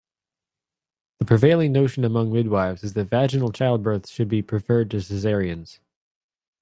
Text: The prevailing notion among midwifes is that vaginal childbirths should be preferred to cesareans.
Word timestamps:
The 1.19 1.25
prevailing 1.25 1.73
notion 1.73 2.03
among 2.03 2.31
midwifes 2.33 2.83
is 2.83 2.93
that 2.93 3.09
vaginal 3.11 3.51
childbirths 3.51 4.09
should 4.11 4.29
be 4.29 4.41
preferred 4.41 4.89
to 4.89 4.97
cesareans. 4.97 5.77